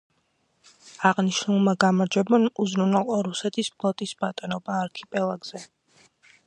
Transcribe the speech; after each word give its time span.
აღნიშნულმა 1.09 1.75
გამარჯვებამ 1.85 2.47
უზრუნველყო 2.65 3.21
რუსეთის 3.29 3.73
ფლოტის 3.77 4.19
ბატონობა 4.25 4.81
არქიპელაგზე. 4.87 5.65